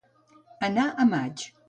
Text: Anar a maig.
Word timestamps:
Anar 0.69 0.87
a 1.03 1.07
maig. 1.13 1.49